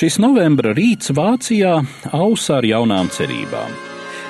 Šis 0.00 0.14
novembra 0.16 0.70
rīts 0.72 1.10
Vācijā 1.12 1.74
ausa 2.16 2.54
ar 2.56 2.64
jaunām 2.64 3.10
cerībām. 3.12 3.74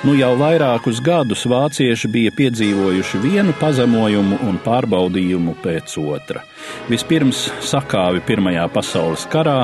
Nu 0.03 0.17
jau 0.19 0.33
vairākus 0.35 0.99
gadus 1.07 1.45
vācieši 1.46 2.11
bija 2.11 2.33
piedzīvojuši 2.35 3.21
vienu 3.23 3.54
pazemojumu 3.60 4.41
un 4.48 4.58
pārbaudījumu 4.64 5.54
pēc 5.62 5.94
otra. 6.02 6.42
Vispirms 6.91 7.44
sakāvi 7.70 8.25
Pirmajā 8.27 8.66
pasaules 8.75 9.29
karā, 9.30 9.61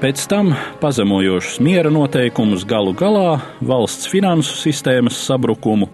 pēc 0.00 0.24
tam 0.32 0.54
pazemojošus 0.80 1.60
miera 1.60 1.92
noteikumus 1.92 2.64
galu 2.64 2.96
galā, 2.96 3.36
valsts 3.60 4.08
finansu 4.08 4.56
sistēmas 4.56 5.20
sabrukumu 5.28 5.92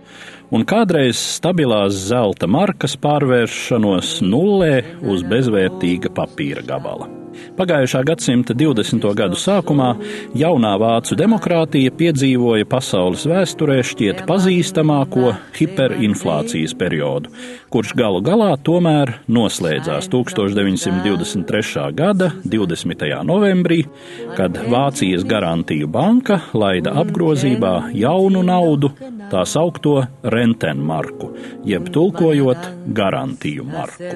un 0.54 0.70
kādreiz 0.70 1.18
stabilās 1.34 1.98
zelta 2.12 2.46
markas 2.46 2.95
pārvēršanos 2.95 4.20
nullē 4.22 4.75
uz 5.02 5.27
bezvērtīga 5.27 6.14
papīra 6.14 6.62
gabala. 6.62 7.18
Pagājušā 7.59 8.05
gadsimta 8.07 8.55
20. 8.55 9.02
gadu 9.18 9.38
sākumā 9.38 9.88
jaunā 10.38 10.75
vācu 10.79 11.16
demokrātija 11.18 11.91
piedzīvoja 11.98 12.69
pasaules 12.70 13.24
vēsturē 13.28 13.80
šķiet 13.87 14.23
pazīstamāko 14.28 15.33
hiperinflācijas 15.59 16.77
periodu, 16.78 17.33
kurš 17.73 17.95
galu 17.98 18.23
galā 18.24 18.52
tomēr 18.62 19.16
noslēdzās 19.27 20.06
1923. 20.12 21.88
gada 21.98 22.30
20. 22.45 23.06
novembrī, 23.27 23.83
kad 24.39 24.59
Vācijas 24.70 25.27
garantiju 25.28 25.91
banka 25.91 26.41
laida 26.55 26.95
apgrozībā 27.02 27.75
jaunu 27.97 28.45
naudu, 28.47 28.92
tā 29.32 29.45
saukto 29.48 29.95
rentenmarku, 30.23 31.30
jeb 31.69 31.91
tulkojot 31.95 32.69
garantiju 32.96 33.66
marku. 33.69 34.14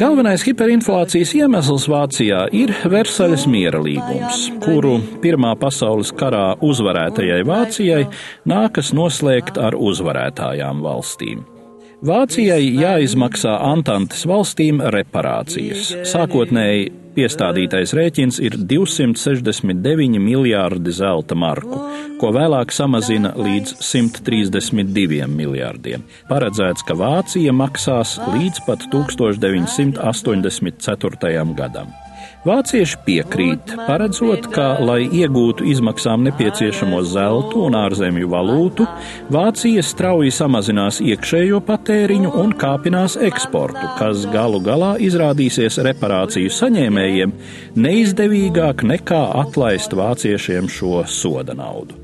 Galvenais 0.00 0.44
hiperinflācijas 0.46 1.34
iemesls 1.38 1.88
Vācijā 1.90 2.44
ir 2.56 2.74
Versaļas 2.92 3.46
miera 3.50 3.82
līgums, 3.82 4.48
kuru 4.64 4.98
Pirmā 5.22 5.54
pasaules 5.60 6.12
karā 6.18 6.52
uzvarētajai 6.64 7.42
Vācijai 7.48 8.04
nākas 8.48 8.92
noslēgt 8.96 9.60
ar 9.60 9.78
uzvarētājām 9.78 10.82
valstīm. 10.84 11.46
Vācijai 12.02 12.64
jāizmaksā 12.82 13.52
Antantes 13.62 14.24
valstīm 14.26 14.80
reparācijas. 14.90 15.92
Sākotnēji 16.10 16.88
piestādītais 17.14 17.94
rēķins 17.94 18.42
ir 18.42 18.58
269 18.58 20.18
miljārdi 20.18 20.90
zelta 20.96 21.36
marku, 21.38 21.78
ko 22.18 22.32
vēlāk 22.34 22.74
samazina 22.74 23.30
līdz 23.38 23.78
132 23.78 25.30
miljārdiem. 25.30 26.02
Paredzēts, 26.26 26.82
ka 26.88 26.96
Vācija 26.98 27.52
maksās 27.54 28.18
līdz 28.34 28.66
pat 28.66 28.82
1984. 28.90 31.54
gadam. 31.54 32.01
Vācieši 32.46 32.98
piekrīt, 33.06 33.74
paredzot, 33.86 34.48
ka, 34.50 34.66
lai 34.82 35.04
iegūtu 35.06 35.66
izmaksām 35.70 36.24
nepieciešamo 36.26 36.98
zeltu 37.06 37.62
un 37.68 37.76
ārzemju 37.78 38.30
valūtu, 38.32 38.86
Vācija 39.32 39.84
strauji 39.86 40.32
samazinās 40.34 40.98
iekšējo 41.04 41.62
patēriņu 41.68 42.34
un 42.42 42.54
kāpinās 42.58 43.14
eksportu, 43.30 43.86
kas 44.00 44.26
galu 44.34 44.58
galā 44.64 44.96
izrādīsies 45.06 45.78
reparāciju 45.86 46.50
saņēmējiem 46.58 47.34
neizdevīgāk 47.78 48.86
nekā 48.90 49.24
atlaist 49.44 49.94
vāciešiem 49.96 50.70
šo 50.70 51.04
soda 51.06 51.54
naudu. 51.58 52.02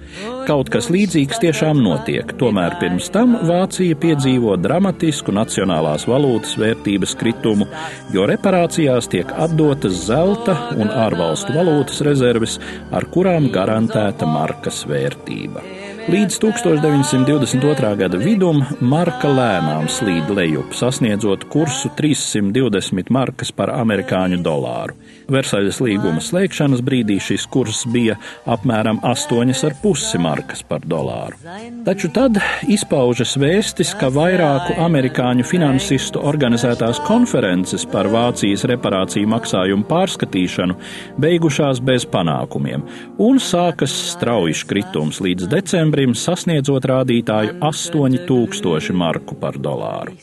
Kaut 0.48 0.70
kas 0.72 0.88
līdzīgs 0.88 1.41
tiešām 1.42 1.82
notiek, 1.84 2.30
tomēr 2.41 2.78
pirms 2.80 3.10
tam 3.12 3.34
Vācija 3.44 3.97
piedzīvo 4.00 4.55
dramatisku 4.56 5.34
nacionālās 5.36 6.06
valūtas 6.08 6.55
vērtības 6.60 7.12
kritumu, 7.20 7.66
jo 8.14 8.25
reparācijās 8.30 9.10
tiek 9.12 9.28
atdotas 9.36 10.00
zelta 10.08 10.56
un 10.76 10.88
ārvalstu 10.88 11.54
valūtas 11.56 12.02
rezerves, 12.06 12.58
ar 12.94 13.08
kurām 13.12 13.50
garantēta 13.54 14.28
markas 14.28 14.84
vērtība. 14.88 15.64
Līdz 16.08 16.38
1922. 16.40 17.88
gada 18.00 18.16
vidum 18.16 18.62
marka 18.80 19.28
lēnām 19.28 19.90
slīd 19.92 20.30
lejup, 20.32 20.70
sasniedzot 20.72 21.42
kursu 21.52 21.91
320 21.98 23.10
markas 23.12 23.50
par 23.52 23.74
amerikāņu 23.74 24.38
dolāru. 24.41 24.97
Versaļas 25.28 25.82
līguma 25.84 26.22
slēgšanas 26.24 26.80
brīdī 26.80 27.18
šis 27.20 27.44
kurs 27.52 27.82
bija 27.92 28.16
apmēram 28.48 29.02
8,5 29.04 30.16
markas 30.24 30.62
par 30.64 30.86
dolāru. 30.88 31.36
Taču 31.84 32.08
tad 32.16 32.41
izpaužas 32.64 33.36
vēstis, 33.36 33.92
ka 34.00 34.08
vairāku 34.08 34.78
amerikāņu 34.86 35.44
finansistu 35.44 36.24
organizētās 36.24 37.02
konferences 37.04 37.84
par 37.84 38.08
Vācijas 38.08 38.64
reparāciju 38.72 39.28
maksājumu 39.28 39.84
pārskatīšanu 39.92 40.78
beigušās 41.20 41.84
bez 41.84 42.08
panākumiem, 42.08 42.88
un 43.20 43.44
sākas 43.44 43.92
strauji 44.14 44.56
kritums 44.72 45.20
līdz 45.20 45.52
decembrim 45.52 45.97
novembrim 45.98 46.14
sasniedzot 46.14 46.84
rādītāju 46.86 47.59
8000 47.60 48.94
marku 48.94 49.34
par 49.34 49.59
dolāru. 49.59 50.14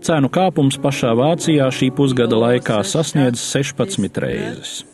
Cenu 0.00 0.28
kāpums 0.30 0.78
pašā 0.78 1.10
Vācijā 1.18 1.66
šī 1.74 1.90
pusgada 1.90 2.36
laikā 2.38 2.84
sasniedz 2.84 3.40
16 3.42 4.20
reizes. 4.22 4.84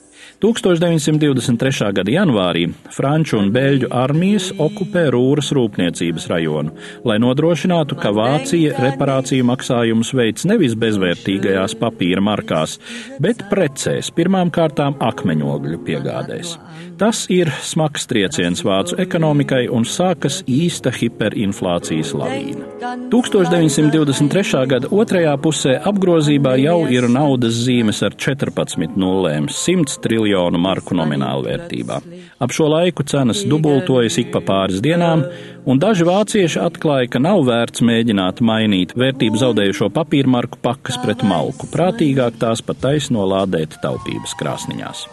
1923. 0.45 1.87
gada 1.97 2.13
janvārī 2.13 2.67
Franču 2.93 3.39
un 3.39 3.47
Beļģu 3.55 3.89
armijas 3.97 4.51
okupē 4.61 5.07
Rūras 5.15 5.49
rūpniecības 5.57 6.27
rajonu, 6.29 6.75
lai 7.09 7.17
nodrošinātu, 7.23 7.97
ka 7.97 8.13
Vācija 8.13 8.75
reparāciju 8.85 9.47
maksājumus 9.49 10.13
veids 10.13 10.45
nevis 10.45 10.77
bezvērtīgajās 10.77 11.79
papīra 11.81 12.21
markās, 12.21 12.77
bet 13.25 13.41
precēs, 13.49 14.13
pirmām 14.13 14.53
kārtām 14.53 14.99
akmeņogļu 15.01 15.81
piegādēs. 15.87 16.59
Tas 17.01 17.25
ir 17.33 17.49
smags 17.65 18.05
trieciens 18.07 18.61
vācu 18.63 18.99
ekonomikai 19.03 19.65
un 19.73 19.83
sākas 19.89 20.43
īsta 20.45 20.93
hiperinflācijas 20.95 22.13
lavīna. 22.15 22.69
1923. 23.11 24.61
gada 24.71 24.93
otrajā 24.93 25.33
pusē 25.43 25.75
apgrozībā 25.89 26.55
jau 26.61 26.83
ir 26.93 27.09
naudas 27.11 27.57
zīmes 27.65 28.05
ar 28.05 28.15
14 28.15 29.01
nulēm, 29.01 29.49
100 29.51 29.99
triljonu 30.05 30.34
marku 30.61 30.97
nominālu 30.99 31.47
vērtībā. 31.49 31.99
Ap 32.43 32.55
šo 32.55 32.69
laiku 32.73 33.07
cenas 33.09 33.45
dubultojas 33.49 34.19
ik 34.23 34.33
pa 34.35 34.43
pāris 34.45 34.83
dienām, 34.85 35.27
un 35.65 35.83
daži 35.83 36.07
vācieši 36.09 36.63
atklāja, 36.65 37.11
ka 37.15 37.23
nav 37.23 37.45
vērts 37.49 37.85
mēģināt 37.85 38.43
mainīt 38.45 38.97
vērtību 38.99 39.41
zaudējušo 39.43 39.91
papīrmarku 39.95 40.61
pakas 40.65 40.99
pret 41.05 41.23
malku, 41.27 41.71
prātīgāk 41.73 42.41
tās 42.43 42.65
pat 42.65 42.83
taisno 42.89 43.29
lādēt 43.31 43.79
taupības 43.85 44.37
krāsniņās. 44.41 45.07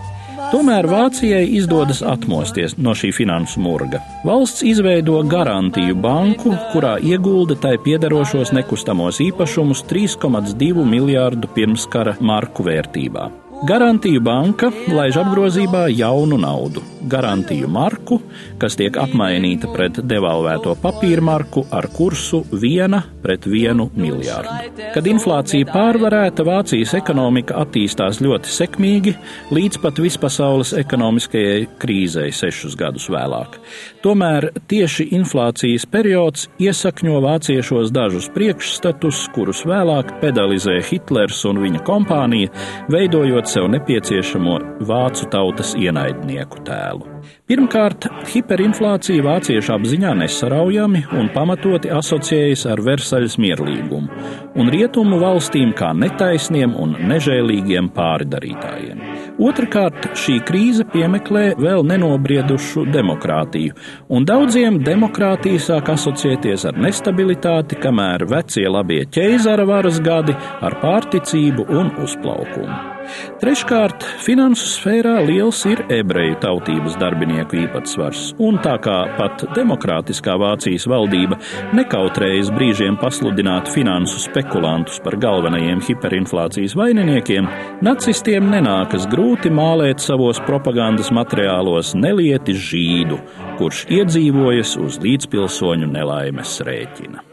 Tomēr 0.51 0.87
Vācijai 0.89 1.43
izdodas 1.55 2.01
atmosties 2.03 2.73
no 2.81 2.95
šī 2.97 3.11
finansu 3.15 3.61
murga. 3.63 4.01
Valsts 4.27 4.65
izveido 4.67 5.19
garantiju 5.29 5.95
banku, 6.01 6.55
kurā 6.73 6.95
iegulda 7.11 7.55
tai 7.61 7.77
piederošos 7.85 8.51
nekustamos 8.57 9.21
īpašumus 9.23 9.85
3,2 9.91 10.87
miljārdu 10.95 11.51
pirmskara 11.55 12.17
marku 12.19 12.65
vērtībā. 12.67 13.29
Garantiju 13.61 14.23
banka 14.25 14.71
laiž 14.89 15.19
apgrozībā 15.21 15.83
jaunu 15.93 16.39
naudu, 16.41 16.81
garantiju 17.09 17.69
marku, 17.71 18.19
kas 18.61 18.77
tiek 18.79 18.97
apmainīta 18.99 19.69
pret 19.73 20.01
devalvēto 20.05 20.75
papīra 20.81 21.23
marku 21.25 21.65
ar 21.71 21.87
kursu 21.93 22.43
viena 22.51 23.01
pret 23.21 23.45
vienu 23.49 23.89
miljārdu. 23.95 24.71
Kad 24.95 25.07
inflācija 25.07 25.67
pārvarēta, 25.71 26.45
Vācijas 26.45 26.95
ekonomika 26.97 27.59
attīstās 27.61 28.19
ļoti 28.23 28.51
sekmīgi, 28.51 29.15
līdz 29.53 29.79
pat 29.83 30.01
vispasaules 30.01 30.73
ekonomiskajai 30.81 31.67
krīzei 31.81 32.31
sešus 32.35 32.75
gadus 32.79 33.07
vēlāk. 33.13 33.59
Tomēr 34.01 34.49
tieši 34.71 35.07
inflācijas 35.17 35.85
periods 35.91 36.47
iesakņo 36.61 37.19
vāciešos 37.23 37.93
dažus 37.93 38.29
priekšstatus, 38.33 39.27
kurus 39.35 39.63
vēlāk 39.69 40.15
pedalizē 40.23 40.79
Hitlers 40.89 41.43
un 41.49 41.61
viņa 41.61 41.83
kompānija, 41.87 42.51
veidojot 42.91 43.49
sev 43.51 43.69
nepieciešamo 43.75 44.57
vācu 44.89 45.29
tautas 45.31 45.75
ienaidnieku 45.77 46.65
tēlu. 46.91 47.07
Pirmkārt, 47.49 48.07
hiperinflācija 48.31 49.23
vāciešu 49.25 49.73
apziņā 49.75 50.13
nesaraujami 50.21 51.05
un 51.17 51.29
pamatoti 51.33 51.91
asociējas 51.91 52.65
ar 52.71 52.81
Versaļas 52.85 53.37
mierlīgumu 53.41 54.07
un 54.55 54.69
rietumu 54.71 55.19
valstīm 55.21 55.73
kā 55.77 55.91
netaisniem 55.95 56.75
un 56.75 56.95
nežēlīgiem 57.09 57.91
pārdarītājiem. 57.95 59.01
Otrakārt, 59.41 60.11
šī 60.19 60.39
krīze 60.45 60.85
piemeklē 60.91 61.55
vēl 61.59 61.85
nenobriedušu 61.87 62.85
demokrātiju, 62.91 63.75
un 64.11 64.27
daudziem 64.27 64.81
demokrātija 64.85 65.59
sāk 65.59 65.93
asociēties 65.95 66.67
ar 66.69 66.79
nestabilitāti, 66.79 67.79
kamēr 67.81 68.27
vecie 68.29 68.67
labie 68.69 69.05
ķeizara 69.11 69.65
varas 69.67 70.01
gadi 70.03 70.35
ar 70.35 70.77
pārticību 70.83 71.69
un 71.71 71.93
uzplaukumu. 72.03 73.00
Treškārt, 73.41 74.03
finansu 74.21 74.67
sfērā 74.69 75.15
liels 75.25 75.61
ir 75.69 75.81
ebreju 75.91 76.35
tautības 76.43 76.97
darbinieku 77.01 77.57
īpatsvars, 77.63 78.31
un 78.43 78.59
tā 78.61 78.75
kā 78.83 78.97
pat 79.17 79.45
demokrātiskā 79.55 80.35
Vācijas 80.41 80.85
valdība 80.91 81.39
nekautrējas 81.77 82.51
brīžiem 82.55 82.99
pasludināt 83.01 83.71
finansu 83.73 84.21
spekulantus 84.21 85.01
par 85.03 85.17
galvenajiem 85.21 85.81
hiperinflācijas 85.87 86.77
vaininiekiem, 86.77 87.49
nacistiem 87.85 88.51
nenākas 88.53 89.09
grūti 89.11 89.51
mālēt 89.53 90.03
savos 90.03 90.41
propagandas 90.45 91.09
materiālos 91.15 91.95
nelieti 91.97 92.55
žīdu, 92.57 93.17
kurš 93.57 93.87
iedzīvojas 93.97 94.77
uz 94.81 95.01
līdzpilsoņu 95.01 95.89
nelaimes 95.91 96.59
rēķina. 96.67 97.25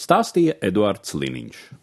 Stāstīja 0.00 0.56
Eduards 0.64 1.12
Liniņš. 1.14 1.70